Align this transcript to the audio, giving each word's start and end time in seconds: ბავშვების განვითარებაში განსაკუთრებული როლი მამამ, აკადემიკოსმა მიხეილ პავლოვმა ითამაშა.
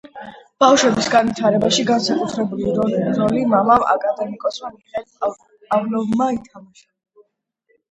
ბავშვების 0.61 1.09
განვითარებაში 1.15 1.85
განსაკუთრებული 1.89 2.97
როლი 3.19 3.45
მამამ, 3.53 3.87
აკადემიკოსმა 3.97 4.73
მიხეილ 4.79 5.07
პავლოვმა 5.29 6.33
ითამაშა. 6.41 6.91